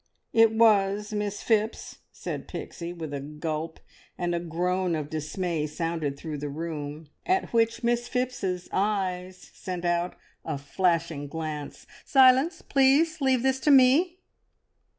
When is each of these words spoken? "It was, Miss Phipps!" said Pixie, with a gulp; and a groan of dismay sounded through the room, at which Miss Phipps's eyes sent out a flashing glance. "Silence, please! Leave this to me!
"It 0.33 0.51
was, 0.53 1.13
Miss 1.13 1.43
Phipps!" 1.43 1.99
said 2.11 2.47
Pixie, 2.47 2.91
with 2.91 3.13
a 3.13 3.19
gulp; 3.19 3.79
and 4.17 4.33
a 4.33 4.39
groan 4.39 4.95
of 4.95 5.11
dismay 5.11 5.67
sounded 5.67 6.17
through 6.17 6.39
the 6.39 6.49
room, 6.49 7.09
at 7.27 7.53
which 7.53 7.83
Miss 7.83 8.07
Phipps's 8.07 8.67
eyes 8.71 9.51
sent 9.53 9.85
out 9.85 10.15
a 10.43 10.57
flashing 10.57 11.27
glance. 11.27 11.85
"Silence, 12.03 12.63
please! 12.63 13.21
Leave 13.21 13.43
this 13.43 13.59
to 13.59 13.69
me! 13.69 14.17